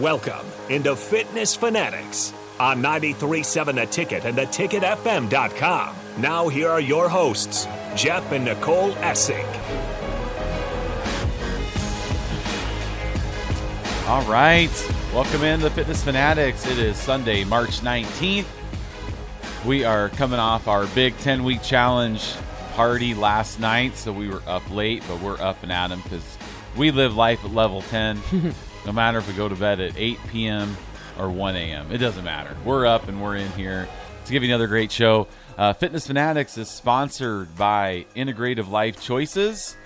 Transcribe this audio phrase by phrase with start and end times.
[0.00, 5.96] Welcome into Fitness Fanatics on 93.7 The Ticket and theticketfm.com.
[6.18, 9.46] Now, here are your hosts, Jeff and Nicole Essig.
[14.06, 14.68] All right.
[15.14, 16.66] Welcome in to Fitness Fanatics.
[16.66, 18.44] It is Sunday, March 19th.
[19.64, 22.34] We are coming off our big 10 week challenge
[22.74, 26.36] party last night, so we were up late, but we're up and at 'em because
[26.76, 28.20] we live life at level 10.
[28.86, 30.76] no matter if we go to bed at 8 p.m.
[31.18, 32.56] or 1 a.m., it doesn't matter.
[32.64, 33.88] We're up and we're in here
[34.24, 35.26] to give you another great show.
[35.58, 39.76] Uh, Fitness Fanatics is sponsored by Integrative Life Choices.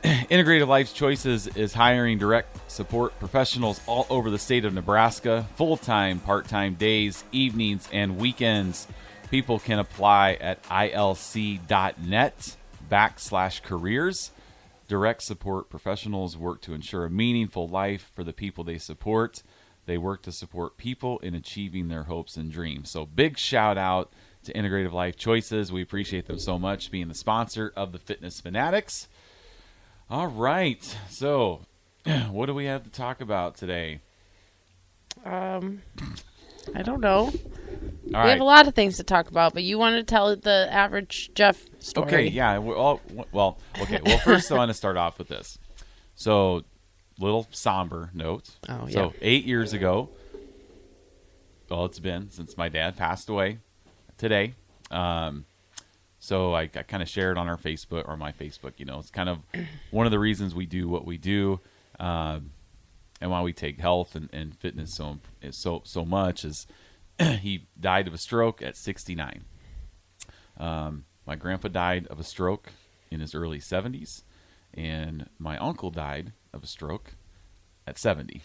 [0.02, 5.76] Integrative Life Choices is hiring direct support professionals all over the state of Nebraska, full
[5.76, 8.86] time, part time days, evenings, and weekends.
[9.30, 12.56] People can apply at ilc.net
[12.90, 14.30] backslash careers.
[14.88, 19.42] Direct support professionals work to ensure a meaningful life for the people they support.
[19.86, 22.90] They work to support people in achieving their hopes and dreams.
[22.90, 24.12] So, big shout out
[24.44, 25.72] to Integrative Life Choices.
[25.72, 29.08] We appreciate them so much being the sponsor of the Fitness Fanatics.
[30.08, 30.96] All right.
[31.10, 31.62] So,
[32.30, 34.00] what do we have to talk about today?
[35.24, 35.82] Um,
[36.74, 37.32] I don't know.
[37.82, 38.30] All we right.
[38.30, 41.30] have a lot of things to talk about, but you want to tell the average
[41.34, 42.06] Jeff story.
[42.06, 42.58] Okay, yeah.
[42.58, 43.00] We're all,
[43.32, 44.00] well, okay.
[44.04, 45.58] Well, first, I want to start off with this.
[46.14, 46.62] So,
[47.18, 48.50] little somber note.
[48.68, 48.92] Oh, yeah.
[48.92, 50.08] So, eight years ago,
[51.68, 53.58] well, it's been since my dad passed away
[54.18, 54.54] today.
[54.90, 55.44] Um,
[56.18, 59.10] so, I, I kind of shared on our Facebook or my Facebook, you know, it's
[59.10, 59.38] kind of
[59.90, 61.60] one of the reasons we do what we do.
[61.98, 62.50] Um,
[63.20, 65.18] and why we take health and, and fitness so
[65.50, 66.66] so so much is
[67.40, 69.44] he died of a stroke at 69.
[70.58, 72.70] Um, my grandpa died of a stroke
[73.10, 74.22] in his early 70s,
[74.74, 77.12] and my uncle died of a stroke
[77.86, 78.42] at 70.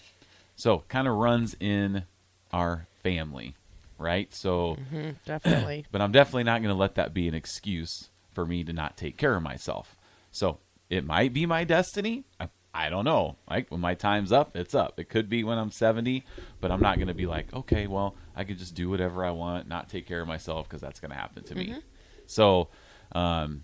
[0.56, 2.04] So, kind of runs in
[2.52, 3.56] our family,
[3.98, 4.34] right?
[4.34, 5.86] So, Mhm, definitely.
[5.92, 8.98] but I'm definitely not going to let that be an excuse for me to not
[8.98, 9.96] take care of myself.
[10.32, 10.60] So,
[10.90, 12.26] it might be my destiny.
[12.40, 13.36] I, I don't know.
[13.50, 15.00] Like when my time's up, it's up.
[15.00, 16.24] It could be when I'm 70,
[16.60, 19.32] but I'm not going to be like, okay, well, I could just do whatever I
[19.32, 21.68] want, not take care of myself because that's going to happen to me.
[21.68, 21.80] Mm-hmm.
[22.28, 22.70] So,
[23.12, 23.64] um,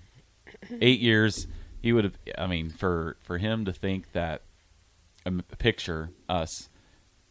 [0.81, 1.47] eight years,
[1.81, 2.17] he would have.
[2.37, 4.41] I mean, for for him to think that
[5.25, 6.69] a m- picture us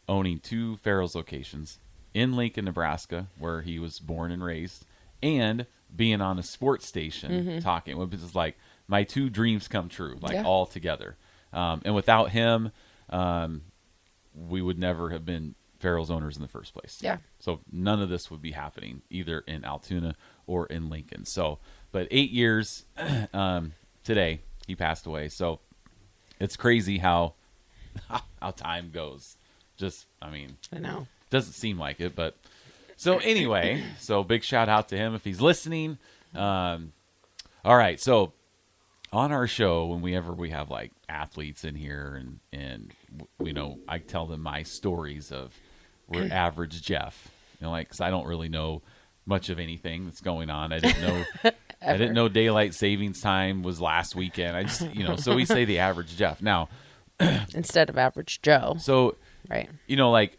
[0.08, 1.78] owning two Farrell's locations
[2.14, 4.87] in Lincoln, Nebraska, where he was born and raised,
[5.22, 7.58] and being on a sports station mm-hmm.
[7.58, 8.00] talking.
[8.00, 8.56] It was like
[8.88, 10.44] my two dreams come true, like Yeah.
[10.44, 11.16] all together.
[11.56, 12.71] Um, and without him,
[13.09, 13.62] um,
[14.34, 16.99] we would never have been Farrell's owners in the first place.
[17.00, 17.19] Yeah.
[17.41, 20.15] So none of this would be happening either in Altoona
[20.47, 21.25] or in Lincoln.
[21.25, 21.59] So,
[21.93, 22.84] but eight years
[23.33, 23.72] um,
[24.05, 25.28] today, he passed away.
[25.28, 25.61] So
[26.39, 27.34] it's crazy how
[28.41, 29.37] how time goes.
[29.78, 31.06] Just, I mean, I know.
[31.31, 32.37] doesn't seem like it, but
[32.97, 35.99] so anyway, so big shout out to him if he's listening.
[36.34, 36.93] Um,
[37.65, 38.33] all right, so
[39.16, 42.93] on our show, when we ever we have like athletes in here, and and
[43.43, 45.54] you know, I tell them my stories of
[46.06, 48.82] we're average Jeff, you know, like because I don't really know
[49.25, 50.72] much of anything that's going on.
[50.72, 51.25] I didn't know.
[51.82, 54.56] I didn't know daylight savings time was last weekend.
[54.56, 56.43] I just, you know, so we say the average Jeff.
[56.43, 56.69] Now,
[57.55, 59.16] Instead of average Joe, so
[59.49, 59.71] right?
[59.87, 60.38] you know, like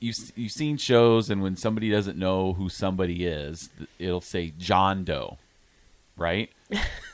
[0.00, 3.70] you you've seen shows, and when somebody doesn't know who somebody is,
[4.00, 5.38] it'll say John Doe,
[6.16, 6.50] right?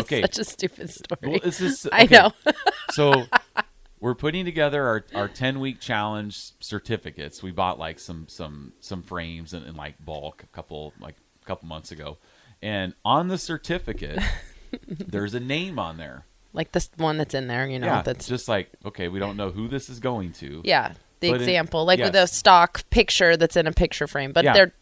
[0.00, 0.22] Okay.
[0.22, 1.18] Such a stupid story.
[1.22, 2.32] Well, this is I know.
[2.90, 3.26] so
[4.00, 7.42] we're putting together our, our 10 week challenge certificates.
[7.42, 11.46] We bought like some some some frames in, in like bulk a couple like a
[11.46, 12.18] couple months ago,
[12.62, 14.20] and on the certificate
[14.88, 16.26] there's a name on there.
[16.52, 19.36] like this one that's in there, you know, yeah, that's just like okay, we don't
[19.36, 20.60] know who this is going to.
[20.64, 24.32] yeah, the But in- example, like with a stock picture that's in a picture frame,
[24.32, 24.52] but Yeah.
[24.52, 24.72] they're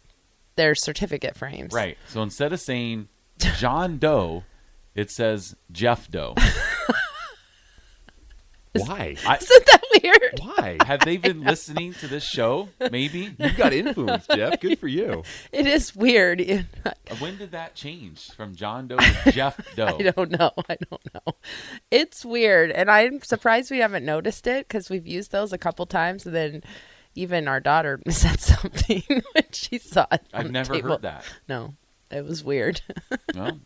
[0.56, 1.98] they're certificate frames, Right.
[2.08, 3.08] So instead of saying
[3.58, 4.44] John Doe,
[4.96, 6.34] it says Jeff Doe.
[8.72, 9.16] Why?
[9.26, 10.38] I, Isn't that weird?
[10.42, 10.76] Why?
[10.84, 12.68] have they been listening to this show?
[12.90, 13.34] Maybe.
[13.38, 14.60] You got influence, Jeff.
[14.60, 15.22] Good for you.
[15.52, 16.40] It is weird.
[17.08, 19.96] Uh, when did that change from John Doe to Jeff Doe?
[19.98, 20.50] I don't know.
[20.68, 21.36] I don't know.
[21.90, 25.86] It's weird, and I'm surprised we haven't noticed it because we've used those a couple
[25.86, 26.62] times, and then
[27.14, 30.22] even our daughter said something when she saw it.
[30.34, 30.90] on I've the never table.
[30.90, 31.24] heard that.
[31.48, 31.74] No,
[32.10, 32.80] it was weird.
[33.34, 33.60] Well,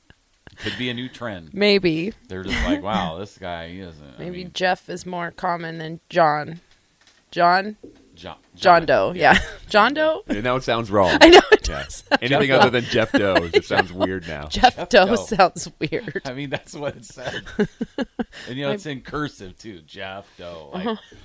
[0.60, 1.52] could be a new trend.
[1.52, 4.14] Maybe, They're just like, wow, this guy he doesn't.
[4.16, 6.60] I maybe mean, Jeff is more common than John.
[7.30, 7.76] John,
[8.16, 9.12] John, John Doe.
[9.14, 10.22] Yeah, John Doe.
[10.26, 11.16] And now it sounds wrong.
[11.20, 11.82] I know it Yeah.
[11.82, 12.04] does.
[12.20, 14.46] Anything Jeff other than Jeff Doe just sounds weird now.
[14.48, 15.14] Jeff, Jeff Doe Doe.
[15.16, 16.20] sounds weird.
[16.24, 17.42] I mean, that's what it said.
[18.48, 19.80] and you know, it's in cursive too.
[19.86, 20.70] Jeff Doe.
[20.74, 21.16] Like, uh-huh.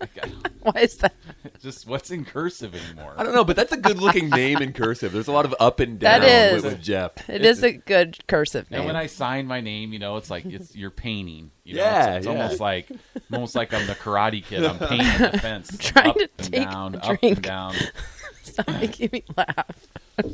[0.62, 1.14] Why is that?
[1.60, 3.14] Just what's in cursive anymore?
[3.16, 5.12] I don't know, but that's a good looking name in cursive.
[5.12, 6.62] There's a lot of up and down That is.
[6.62, 7.28] With, with Jeff.
[7.28, 10.44] It is a good cursive And when I sign my name, you know, it's like
[10.46, 11.50] it's you're painting.
[11.64, 12.42] You know, Yeah, it's, it's yeah.
[12.42, 12.88] almost like
[13.32, 14.64] almost like I'm the Karate Kid.
[14.64, 15.76] I'm painting the fence.
[15.78, 17.42] trying up to and take down, a up and drink.
[17.42, 17.74] down.
[18.42, 19.86] Stop making me laugh.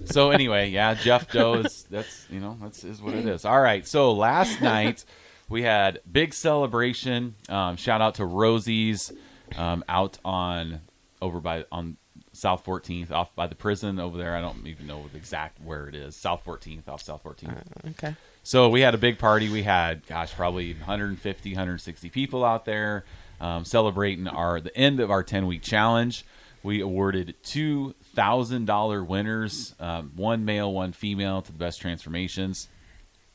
[0.07, 3.45] So anyway, yeah, Jeff Doe is that's you know that's is what it is.
[3.45, 5.05] All right, so last night
[5.49, 7.35] we had big celebration.
[7.49, 9.13] Um, shout out to Rosie's
[9.57, 10.81] um, out on
[11.21, 11.97] over by on
[12.33, 14.37] South 14th off by the prison over there.
[14.37, 16.17] I don't even know the exact where it is.
[16.17, 17.63] South 14th off South 14th.
[17.91, 18.17] Okay.
[18.43, 19.49] So we had a big party.
[19.49, 23.05] We had, gosh, probably 150, 160 people out there
[23.41, 26.25] um, celebrating our the end of our 10 week challenge.
[26.63, 32.69] We awarded two thousand dollar winners, um, one male, one female, to the best transformations.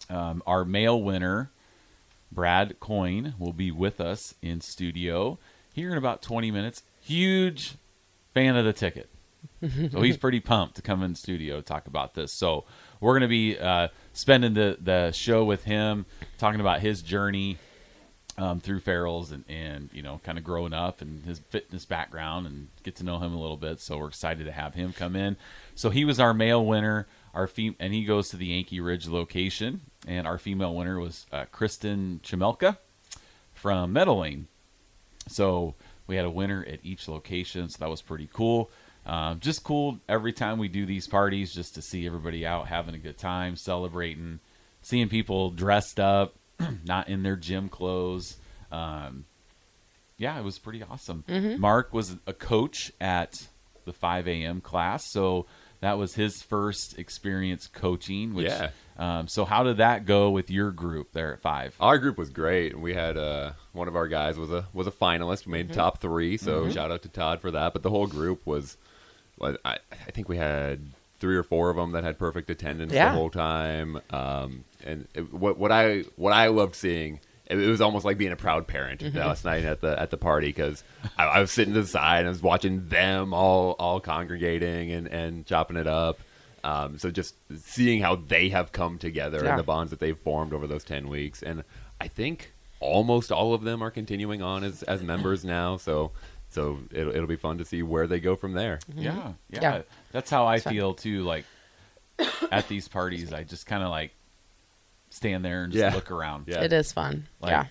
[0.10, 1.51] Um, our male winner,
[2.31, 5.38] Brad Coyne, will be with us in studio
[5.80, 6.84] here in about 20 minutes.
[7.02, 7.76] Huge
[8.34, 9.10] fan of the ticket.
[9.62, 12.34] so he's pretty pumped to come in studio to talk about this.
[12.34, 12.66] So
[13.00, 16.06] we're going to be uh, spending the, the show with him,
[16.38, 17.58] talking about his journey
[18.38, 22.48] um, through Farrell's and, and you know kind of growing up and his fitness background
[22.48, 23.80] and get to know him a little bit.
[23.81, 25.36] So we're excited to have him come in.
[25.76, 29.08] So he was our male winner, our fem- and he goes to the Yankee Ridge
[29.08, 32.78] location, and our female winner was uh, Kristen Chamelka
[33.54, 34.48] from Meadow Lane.
[35.30, 35.76] So
[36.08, 38.70] we had a winner at each location, so that was pretty cool.
[39.06, 42.94] Um, just cool every time we do these parties, just to see everybody out having
[42.96, 44.40] a good time, celebrating,
[44.81, 46.36] seeing people dressed up,
[46.86, 48.38] not in their gym clothes.
[48.72, 49.26] Um,
[50.18, 51.24] yeah, it was pretty awesome.
[51.60, 53.48] Mark was a coach at
[53.86, 54.62] the 5 a.m.
[54.62, 55.46] class, so
[55.81, 58.34] that was his first experience coaching.
[58.34, 58.70] Which, Yeah.
[58.98, 61.74] Um, so how did that go with your group there at five?
[61.80, 62.78] Our group was great.
[62.78, 65.46] We had uh, one of our guys was a was a finalist.
[65.46, 67.72] We made top three, so shout out to Todd for that.
[67.72, 68.76] But the whole group was,
[69.38, 70.81] well, I, I think we had
[71.20, 73.10] three or four of them that had perfect attendance Yeah.
[73.12, 74.02] the whole time.
[74.10, 77.22] Um, and it, what what I what I loved seeing.
[77.50, 80.18] It it was almost like being a proud parent last night at the at the
[80.18, 80.84] party because
[81.18, 84.92] I, I was sitting to the side and I was watching them all all congregating
[84.92, 86.19] and, and chopping it up.
[86.63, 89.51] Um, so just seeing how they have come together Yeah.
[89.51, 91.42] and the bonds that they've formed over those 10 weeks.
[91.42, 91.63] And
[92.01, 92.51] I think
[92.81, 95.78] almost all of them are continuing on as, as members now.
[95.78, 96.12] So,
[96.50, 98.80] so it'll, it'll be fun to see where they go from there.
[98.94, 99.63] Yeah, yeah, Mm-hmm.
[99.63, 99.81] Yeah.
[100.12, 100.74] That's how I fun.
[100.74, 101.24] feel too.
[101.24, 101.45] Like
[102.52, 104.12] at these parties, I just kind of like
[105.10, 105.94] stand there and just Yeah.
[105.96, 106.46] look around.
[106.48, 106.62] Yeah.
[106.64, 107.28] It is fun.
[107.42, 107.66] Like, yeah.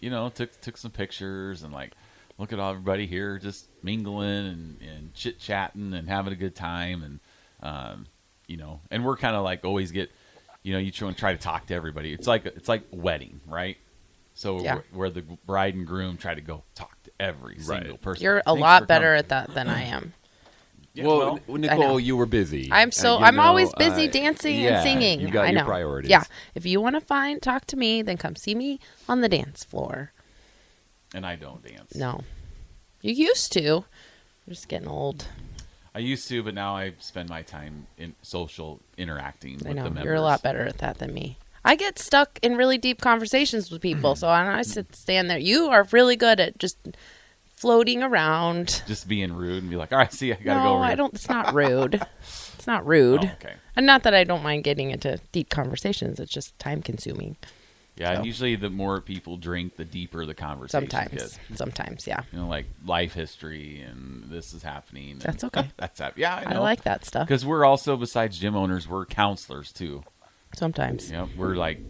[0.00, 1.92] you know, took took some pictures and like
[2.38, 6.54] look at all everybody here just mingling and, and chit chatting and having a good
[6.54, 7.20] time and
[7.62, 8.06] um,
[8.48, 10.10] you know, and we're kind of like always get,
[10.62, 12.12] you know, you try and try to talk to everybody.
[12.12, 13.76] It's like it's like wedding, right?
[14.34, 14.74] So Yeah.
[14.76, 17.82] where, where the bride and groom try to go talk to every Right.
[17.82, 18.24] single person.
[18.24, 19.18] You're a Thanks lot better coming.
[19.18, 20.12] at that than I am.
[20.94, 21.80] Yeah, well, well, N- I know.
[21.80, 22.68] Nicole, you were busy.
[22.70, 25.20] I'm so you I'm know, always busy uh, dancing yeah, and singing.
[25.20, 25.64] You got I your know.
[25.66, 26.10] priorities.
[26.10, 26.24] Yeah.
[26.54, 28.78] If you want to find talk to me, then come see me
[29.08, 30.12] on the dance floor.
[31.14, 31.94] and I don't dance.
[31.94, 32.22] No.
[33.00, 33.60] You used to.
[33.60, 33.84] You're
[34.50, 35.26] just getting old.
[35.94, 39.84] I used to, but now I spend my time in social interacting with I know.
[39.84, 40.04] the members.
[40.04, 41.36] You're a lot better at that than me.
[41.64, 45.38] I get stuck in really deep conversations with people, so I, I sit stand there.
[45.38, 46.76] You are really good at just
[47.62, 48.82] floating around.
[48.86, 50.94] Just being rude and be like, "All right, see, I gotta no, go." Over I
[50.94, 51.14] don't.
[51.14, 51.94] It's not rude.
[52.20, 53.24] it's not rude.
[53.24, 53.54] Oh, okay.
[53.76, 56.20] And not that I don't mind getting into deep conversations.
[56.20, 57.36] It's just time consuming.
[57.96, 58.16] Yeah, So.
[58.16, 61.10] and usually the more people drink, the deeper the conversation Sometimes.
[61.12, 61.38] gets.
[61.54, 62.22] Sometimes, yeah.
[62.32, 65.18] You know, like life history and this is happening.
[65.18, 65.70] That's okay.
[65.76, 67.28] That's hap- yeah, I I, like that stuff.
[67.28, 70.02] because we're also besides gym owners, we're counselors too.
[70.54, 71.10] Sometimes.
[71.10, 71.80] You know, we're like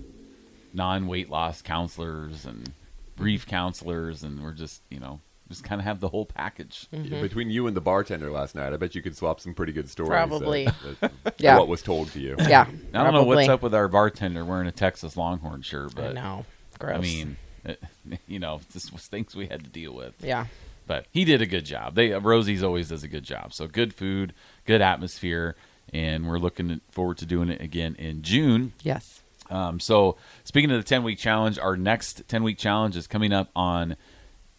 [0.73, 2.73] non-weight loss counselors and
[3.17, 5.21] grief counselors, and we're just you know
[5.53, 6.87] just kind of have the whole package.
[6.93, 7.21] Mm-hmm.
[7.21, 9.89] Between you and the bartender last night, I bet you could swap some pretty good
[9.89, 10.09] stories.
[10.11, 10.67] Probably.
[10.67, 11.59] uh, that- Yeah.
[11.59, 12.37] What was told to you.
[12.39, 12.67] Yeah.
[12.95, 16.15] I don't know what's up with our bartender wearing a Texas Longhorn shirt, I but
[16.15, 16.45] know.
[16.79, 16.97] Gross.
[16.97, 17.83] I mean, it,
[18.27, 20.15] you know, this was things we had to deal with.
[20.21, 20.47] yeah.
[20.87, 21.95] But he did a good job.
[21.95, 23.55] They Rosie's always does a good job.
[23.55, 24.35] So good food,
[24.67, 25.55] good atmosphere,
[25.95, 28.73] and we're looking forward to doing it again in June.
[28.83, 29.21] Yes.
[29.49, 33.33] Um, so speaking of the ten week challenge, our next ten week challenge is coming
[33.33, 33.97] up on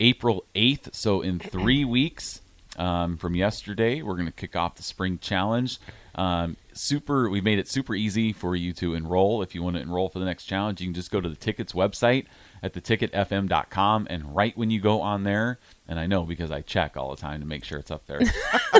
[0.04, 0.90] April eighth.
[0.94, 2.42] So in three weeks
[2.78, 5.80] um, from yesterday, we're going to kick off the spring challenge.
[6.16, 9.42] Um, super, we made it super easy for you to enroll.
[9.42, 11.36] If you want to enroll for the next challenge, you can just go to the
[11.36, 12.26] tickets website
[12.62, 16.96] at theticketfm.com, and right when you go on there, and I know because I check
[16.96, 18.22] all the time to make sure it's up there.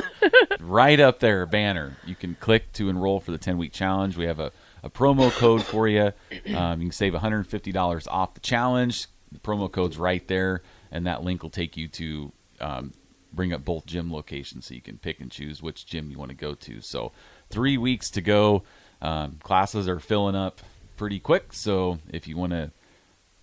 [0.60, 1.96] right up there, banner.
[2.06, 4.16] You can click to enroll for the 10 week challenge.
[4.16, 4.52] We have a,
[4.82, 6.12] a promo code for you.
[6.54, 9.08] Um, you can save $150 off the challenge.
[9.32, 12.92] The promo code's right there, and that link will take you to um,
[13.32, 16.30] bring up both gym locations so you can pick and choose which gym you want
[16.30, 16.80] to go to.
[16.80, 17.12] So
[17.50, 18.62] three weeks to go.
[19.02, 20.60] Um, classes are filling up
[20.96, 21.52] pretty quick.
[21.52, 22.70] So if you want to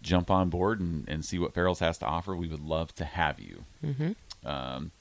[0.01, 3.05] jump on board and, and see what Farrell's has to offer, we would love to
[3.05, 3.65] have you.
[3.85, 4.47] Mm-hmm.
[4.47, 4.91] Um,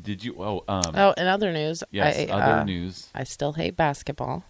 [0.00, 0.36] did you?
[0.38, 2.30] Oh, um, Oh, in other news, yes.
[2.30, 3.08] I, other uh, news.
[3.14, 4.44] I still hate basketball.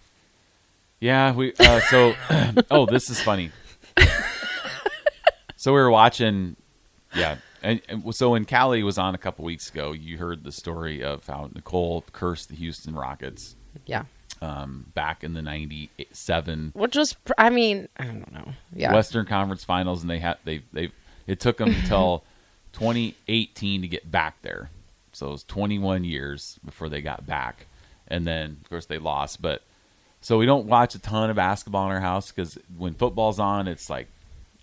[1.00, 1.54] Yeah, we.
[1.58, 2.14] Uh, so,
[2.70, 3.50] oh, this is funny.
[5.56, 6.56] so we were watching,
[7.14, 10.52] yeah, and, and so when Callie was on a couple weeks ago, you heard the
[10.52, 13.56] story of how Nicole cursed the Houston Rockets
[13.86, 14.04] Yeah,
[14.42, 18.52] um, back in the '97 which was, I mean, I don't know.
[18.74, 20.90] Yeah, Western Conference Finals, and they had they they
[21.26, 22.24] it took them until
[22.72, 24.70] 2018 to get back there.
[25.12, 27.66] So it was 21 years before they got back,
[28.08, 29.40] and then of course they lost.
[29.40, 29.62] But
[30.20, 33.68] so we don't watch a ton of basketball in our house because when football's on,
[33.68, 34.08] it's like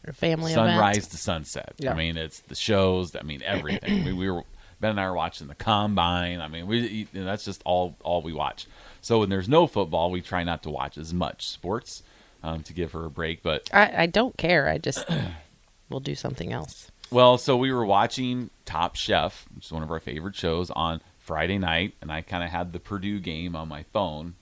[0.05, 1.11] Your family sunrise event.
[1.11, 1.73] to sunset.
[1.77, 1.91] Yeah.
[1.91, 3.15] I mean, it's the shows.
[3.15, 4.05] I mean, everything.
[4.05, 4.43] we, we were
[4.79, 6.41] Ben and I were watching the combine.
[6.41, 8.67] I mean, we you know, that's just all all we watch.
[9.01, 12.03] So when there's no football, we try not to watch as much sports
[12.43, 13.43] um, to give her a break.
[13.43, 14.67] But I, I don't care.
[14.67, 15.05] I just
[15.89, 16.91] will do something else.
[17.11, 21.01] Well, so we were watching Top Chef, which is one of our favorite shows, on
[21.19, 24.35] Friday night, and I kind of had the Purdue game on my phone,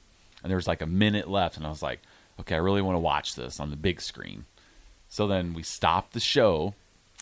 [0.44, 2.00] and there was like a minute left, and I was like,
[2.39, 4.46] okay, I really want to watch this on the big screen.
[5.10, 6.75] So then we stopped the show,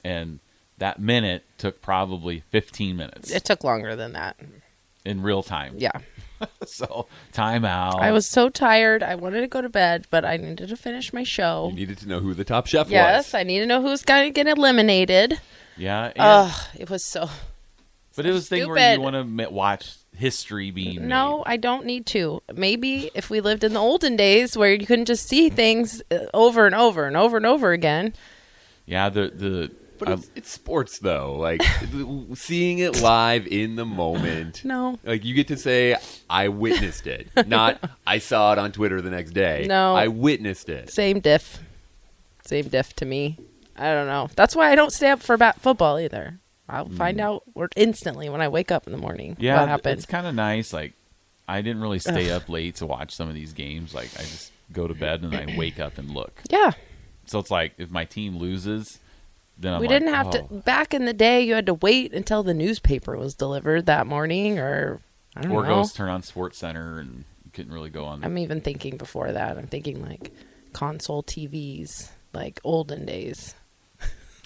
[0.03, 0.39] and
[0.77, 4.36] that minute took probably 15 minutes It took longer than that.
[5.06, 5.75] in real time.
[5.77, 5.91] Yeah,
[6.65, 8.00] So time out.
[8.00, 9.01] I was so tired.
[9.03, 11.70] I wanted to go to bed, but I needed to finish my show.
[11.70, 12.91] You needed to know who the top chef was.
[12.91, 13.34] Yes, was.
[13.34, 15.39] I need to know who's going to get eliminated.
[15.77, 17.29] yeah, and- Ugh, it was so.
[18.15, 18.98] but it was a thing where stupid.
[18.98, 21.43] you want to watch history being No, made.
[21.53, 22.41] I don't need to.
[22.53, 26.25] Maybe if we lived in the olden days where you couldn't just see things uh,
[26.33, 28.13] over and over and over and over again.
[28.86, 31.36] Yeah, the the But it's, it's sports though.
[31.38, 31.62] Like
[32.36, 34.63] seeing it live in the moment.
[34.65, 34.97] No.
[35.03, 35.95] Like you get to say,
[36.29, 37.29] I witnessed it.
[37.47, 39.65] Not I saw it on Twitter the next day.
[39.67, 39.95] No.
[39.95, 40.89] I witnessed it.
[40.89, 41.59] Same diff.
[42.45, 43.38] Same diff to me.
[43.75, 44.29] I don't know.
[44.36, 46.39] That's why I don't stay up for bat- football either.
[46.69, 49.41] I'll find out or- instantly when I wake up in the morning Mm.
[49.41, 49.97] Yeah, what happened.
[49.97, 50.74] it's kind of nice.
[50.74, 50.93] Like,
[51.47, 53.93] I didn't really stay up late to watch some of these games.
[53.93, 56.41] Like, I just go to bed and I wake up and look.
[56.50, 56.71] Yeah.
[57.25, 59.00] So it's like if my team loses,
[59.57, 60.41] then I'm we like, didn't have to.
[60.43, 64.07] "Oh." Back in the day, you had to wait until the newspaper was delivered that
[64.07, 65.00] morning, or
[65.36, 65.57] I don't know.
[65.59, 65.83] Or know.
[65.83, 68.24] go turn on Sports Center and you couldn't really go on.
[68.25, 69.57] I'm even thinking before that.
[69.57, 70.31] I'm thinking like
[70.74, 73.55] console TVs, like olden days.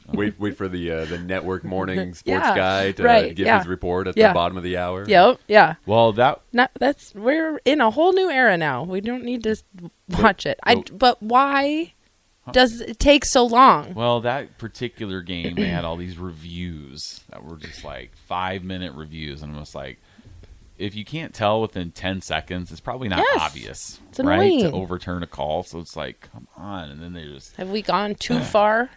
[0.14, 3.60] Wait, wait for the uh, the network morning sports Yeah, guy to right, give yeah.
[3.60, 4.30] his report at Yeah.
[4.30, 5.06] the bottom of the hour.
[5.08, 5.40] Yep.
[5.48, 5.76] Yeah.
[5.86, 8.84] well, that Not that's we're in a whole new era now.
[8.84, 9.56] We don't need to
[10.10, 10.60] watch it.
[10.64, 11.94] I but why
[12.52, 13.94] does it take so long?
[13.94, 18.94] well that particular game they had all these reviews that were just like five minute
[18.94, 19.98] reviews, and I'm just like.
[20.78, 23.40] If you can't tell within ten seconds, it's probably not Yes.
[23.40, 24.62] obvious, It's right?
[24.62, 27.84] To overturn a call, so it's like, come on, and then they just Have we
[27.84, 28.90] gone too far?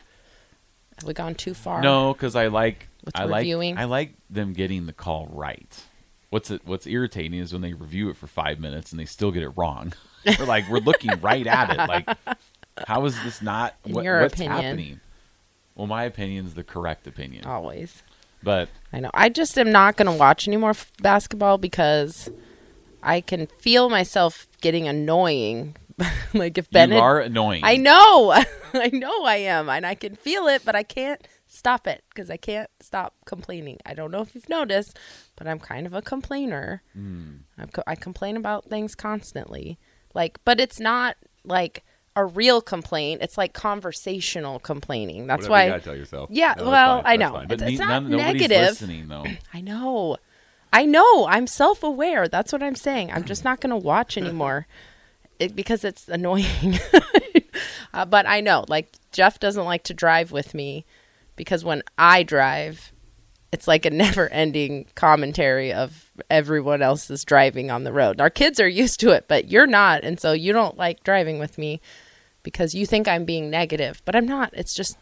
[0.98, 1.80] Have we gone too far?
[1.82, 3.74] No, because I like With I reviewing?
[3.74, 5.84] like I like them getting the call right.
[6.30, 6.62] What's it?
[6.64, 9.50] What's irritating is when they review it for five minutes and they still get it
[9.50, 9.92] wrong.
[10.38, 11.76] we're like we're looking right at it.
[11.76, 12.08] Like,
[12.86, 13.74] how is this not?
[13.84, 14.52] In what- your what's opinion.
[14.62, 15.00] happening?
[15.76, 18.02] Well, my opinion is the correct opinion, Always.
[18.44, 19.10] but I know.
[19.12, 22.30] I just am not going to watch any more f- basketball because
[23.02, 25.74] I can feel myself getting annoying.
[26.34, 27.62] like if Bennett, you are annoying.
[27.64, 28.32] I know,
[28.74, 32.30] I know I am, and I can feel it, but I can't stop it because
[32.30, 33.78] I can't stop complaining.
[33.86, 34.98] I don't know if you've noticed,
[35.36, 36.82] but I'm kind of a complainer.
[36.94, 37.34] Hmm.
[37.58, 39.78] I'm co- I complain about things constantly,
[40.14, 41.84] like, but it's not like
[42.16, 43.22] a real complaint.
[43.22, 45.26] It's like conversational complaining.
[45.26, 45.64] That's Whatever why.
[45.64, 46.30] you gotta tell yourself.
[46.32, 47.02] Yeah, No, well.
[47.04, 47.32] I know.
[47.32, 47.48] fine.
[47.48, 48.50] But It's- it's not none, negative.
[48.50, 49.24] listening though.
[49.52, 50.16] I know.
[50.72, 51.26] I know.
[51.28, 52.26] I'm self aware.
[52.28, 53.12] That's what I'm saying.
[53.12, 54.66] I'm just not going to watch anymore
[55.38, 56.78] it, because it's annoying.
[57.94, 60.84] uh, but I know, like, Jeff doesn't like to drive with me
[61.36, 62.92] because when I drive,
[63.52, 68.20] it's like a never ending commentary of everyone else's driving on the road.
[68.20, 70.04] Our kids are used to it, but you're not.
[70.04, 71.80] And so you don't like driving with me
[72.42, 74.50] because you think I'm being negative, but I'm not.
[74.52, 74.98] It's just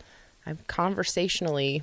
[0.47, 1.83] I'm conversationally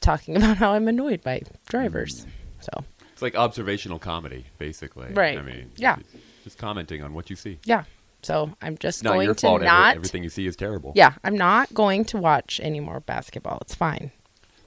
[0.00, 2.26] talking about how I'm annoyed by drivers.
[2.60, 5.12] So, It's like observational comedy, basically.
[5.12, 5.38] Right.
[5.38, 5.96] I mean, Yeah.
[6.44, 7.58] Just commenting on what you see.
[7.64, 7.84] yeah.
[8.22, 9.56] So I'm just not going your to fault.
[9.56, 9.96] every- not.
[9.96, 10.92] everything you see is terrible.
[10.94, 13.58] Yeah, I'm not going to watch any more basketball.
[13.62, 14.12] It's fine.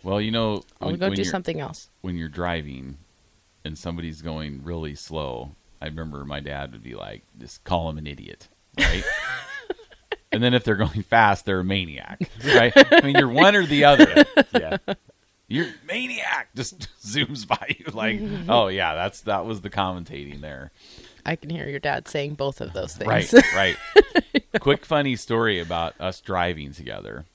[0.03, 1.89] Well, you know, I'll when, go when do something else.
[2.01, 2.97] when you're driving
[3.63, 7.97] and somebody's going really slow, I remember my dad would be like, just call him
[7.97, 9.03] an idiot, right?
[10.31, 12.73] and then if they're going fast, they're a maniac, right?
[12.75, 14.25] I mean, you're one or the other.
[14.53, 14.77] yeah.
[15.47, 18.49] you're maniac just zooms by you like mm-hmm.
[18.49, 20.71] oh yeah that's that was the commentating there
[21.25, 23.07] I can hear your dad saying both of those things.
[23.33, 27.25] right right quick funny story about us driving together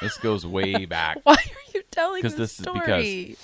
[0.00, 3.36] this goes way back Why are you telling this this is story?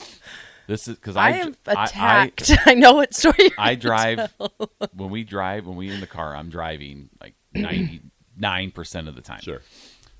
[0.67, 2.51] this is because I, I, am I- I- attacked.
[2.67, 3.35] I, know what story.
[3.39, 4.53] You're I drive tell.
[4.95, 6.35] when we drive when we in the car.
[6.37, 8.03] I'm driving like ninety
[8.37, 9.41] nine percent of the time.
[9.41, 9.63] Sure.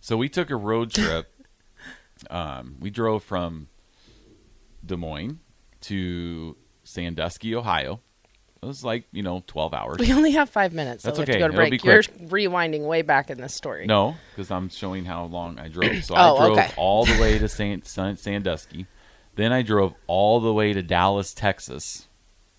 [0.01, 1.33] So we took a road trip.
[2.31, 3.69] um, we drove from
[4.85, 5.39] Des Moines
[5.83, 8.01] to Sandusky, Ohio.
[8.63, 9.99] It was like you know twelve hours.
[9.99, 11.03] We only have five minutes.
[11.03, 11.39] So That's we have okay.
[11.39, 11.85] to go to It'll be break.
[11.85, 13.87] You're rewinding way back in this story.
[13.87, 16.05] No, because I'm showing how long I drove.
[16.05, 16.73] So Oh, I drove okay.
[16.77, 18.87] all the way to San, San, Sandusky.
[19.37, 22.09] Then I drove all the way to Dallas, Texas,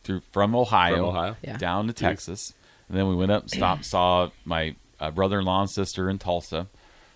[0.04, 1.36] through from Ohio, From Ohio?
[1.44, 1.58] Yeah.
[1.58, 2.54] down to Texas,
[2.90, 6.68] and then we went up, stopped, saw my uh, brother-in-law and sister in Tulsa.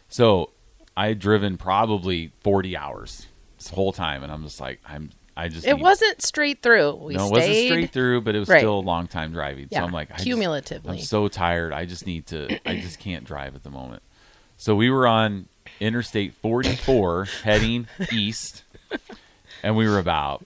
[0.09, 0.51] So
[0.95, 3.25] I had driven probably 40 hours
[3.57, 6.93] this whole time, and I'm just like, I'm, I just It need- wasn't straight through.
[6.95, 7.31] We no, it stayed.
[7.49, 8.59] wasn't straight through, but it was Right.
[8.59, 9.67] still a long time driving.
[9.69, 10.97] Yeah, So I'm like, I just- cumulatively.
[10.99, 11.73] I'm so tired.
[11.73, 12.59] I just need to.
[12.69, 14.01] I just can't drive at the moment.
[14.57, 15.47] So we were on
[15.81, 18.63] Interstate 44 heading east,
[19.61, 20.45] and we were about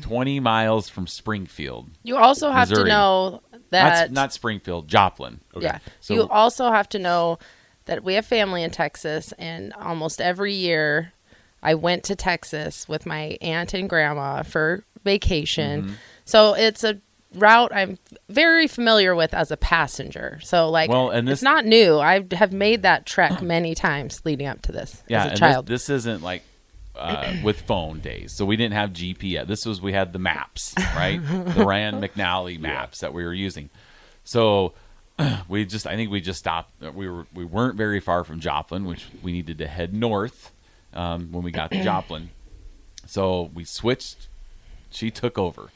[0.00, 1.88] 20 miles from Springfield.
[2.02, 2.86] You also have Missouri.
[2.88, 5.40] to know that not Springfield, Joplin.
[5.58, 5.78] yeah.
[6.00, 7.38] So- you also have to know
[7.84, 11.12] that we have family in Texas, and almost every year,
[11.62, 15.82] I went to Texas with my aunt and grandma for vacation.
[15.82, 15.92] Mm-hmm.
[16.24, 17.00] So it's a
[17.34, 17.98] route I'm
[18.28, 20.40] very familiar with as a passenger.
[20.42, 21.98] So like, Well, and this, it's not new.
[21.98, 25.66] I have made that trek many times leading up to this Yeah, as a child.
[25.66, 26.42] This, this isn't like
[26.96, 28.32] uh, with phone days.
[28.32, 29.46] So we didn't have GPS.
[29.46, 31.20] This was we had the maps, right?
[31.54, 33.70] the Rand McNally maps that we were using.
[34.24, 34.74] So
[35.48, 36.72] we just I think we just stopped.
[36.94, 40.52] We were we weren't very far from Joplin, which we needed to head north
[40.92, 42.30] um, when we got to Joplin.
[43.06, 44.28] So we switched.
[44.90, 45.70] She took over.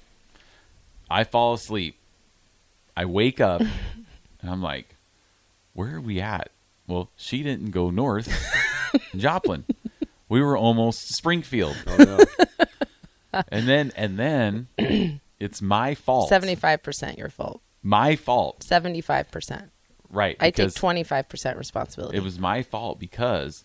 [1.10, 1.96] I fall asleep.
[2.96, 3.60] I wake up
[4.40, 4.96] and I'm like,
[5.72, 6.50] where are we at?
[6.86, 8.28] Well, she didn't go north.
[9.16, 9.64] Joplin.
[10.28, 11.76] We were almost Springfield.
[11.86, 12.18] Oh, no.
[13.48, 14.68] And then and then
[15.40, 16.28] it's my fault.
[16.28, 17.60] Seventy-five percent your fault.
[17.82, 18.62] My fault.
[18.62, 19.70] Seventy-five percent.
[20.08, 20.36] Right.
[20.38, 22.16] I take twenty-five percent responsibility.
[22.16, 23.64] It was my fault because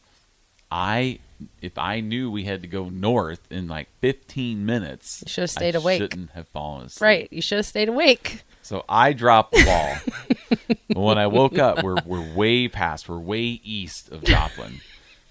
[0.72, 1.20] I
[1.62, 5.76] if I knew we had to go north in like 15 minutes, You should've stayed
[5.76, 6.02] I awake.
[6.02, 7.02] Shouldn't have fallen asleep.
[7.06, 7.28] right.
[7.32, 8.44] You should have stayed awake.
[8.62, 10.98] So I dropped the ball.
[11.06, 14.82] when I woke up, we're we're way past, we're way east of Joplin.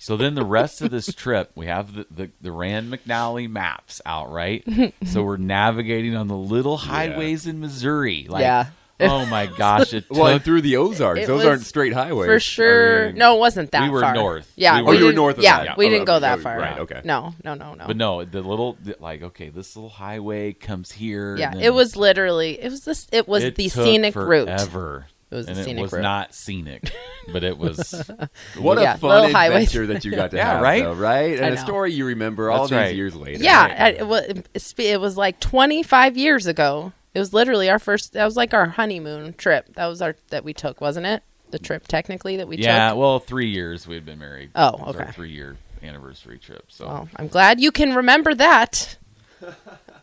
[0.01, 4.01] So then the rest of this trip, we have the, the, the Rand McNally maps
[4.07, 4.65] out, right?
[5.07, 8.27] So we're navigating on the little highways in Missouri.
[8.29, 8.67] Like, Yeah.
[9.01, 11.21] oh my gosh, it well, took through the Ozarks.
[11.21, 12.27] It Those was aren't straight highways.
[12.27, 13.05] For sure.
[13.05, 14.15] I mean- no, it wasn't that We were far.
[14.15, 14.53] north.
[14.57, 14.77] Yeah.
[14.77, 15.77] We we were- Oh, you were didn't- north of Yeah, that.
[15.79, 16.21] we Oh, didn't go okay.
[16.21, 16.59] that Oh, far.
[16.59, 17.01] right, okay.
[17.05, 17.87] No, no, no, no.
[17.87, 21.37] But no, the little the- like okay, this little highway comes here.
[21.37, 24.47] yeah, and it was literally it was this it was it the took scenic route.
[24.49, 25.07] forever.
[25.31, 26.01] It was the and scenic it was route.
[26.03, 26.91] not scenic,
[27.35, 27.95] but it was.
[28.59, 29.69] What Yeah, a fun little highways.
[29.69, 30.83] adventure that you got to Yeah, have, right?
[30.85, 31.37] though, right?
[31.37, 31.63] And I a know.
[31.63, 32.95] story you remember all That's these right.
[32.97, 33.45] years later.
[33.45, 33.79] Yeah, Right.
[33.79, 36.93] I- it was it was like 25 years ago.
[37.15, 39.75] It was literally our first that was like our honeymoon trip.
[39.75, 41.23] That was our that we took, wasn't it?
[41.51, 42.67] The trip technically that we yeah, took.
[42.67, 44.51] Yeah, well, three years we had been married.
[44.55, 45.13] Oh, It was our okay.
[45.13, 46.67] three year anniversary trip.
[46.69, 48.99] So Well, I'm glad you can remember that.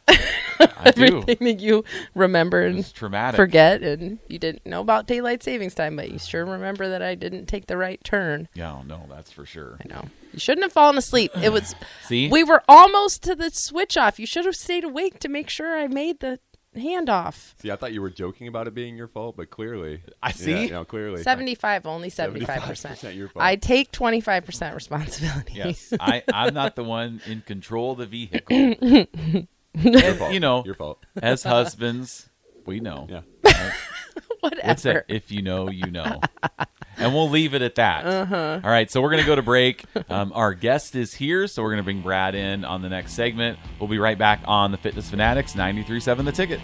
[0.08, 1.20] I do.
[1.20, 3.36] Everything that you remember and traumatic.
[3.36, 7.16] forget and you didn't know about daylight savings time, but you sure remember that I
[7.16, 8.48] didn't take the right turn.
[8.54, 9.78] Yeah, oh, no, that's for sure.
[9.84, 10.06] I know.
[10.32, 11.32] You shouldn't have fallen asleep.
[11.42, 14.20] It was See, we were almost to the switch off.
[14.20, 16.40] You should have stayed awake to make sure I made the
[16.76, 17.54] handoff.
[17.62, 20.66] See, I thought you were joking about it being your fault, but clearly, I see.
[20.66, 22.46] Yeah, no, clearly, 75 only 75%.
[22.46, 23.44] 75% your fault.
[23.46, 25.54] I take 25% responsibility.
[25.56, 28.56] yes, I, I'm not the one in control of the vehicle.
[28.56, 29.48] and,
[29.84, 30.34] Your fault.
[30.34, 31.04] you know, your fault.
[31.22, 32.30] as husbands,
[32.66, 33.08] we know.
[33.10, 33.22] Yeah.
[34.40, 34.68] Whatever.
[34.68, 35.06] What's that?
[35.10, 36.22] If you know, you know.
[36.98, 38.06] And we'll leave it at that.
[38.06, 38.60] Uh-huh.
[38.64, 39.84] All right, so we're going to go to break.
[40.10, 43.14] Um, our guest is here, so we're going to bring Brad in on the next
[43.14, 43.58] segment.
[43.80, 46.60] We'll be right back on the Fitness Fanatics 93.7 The Ticket.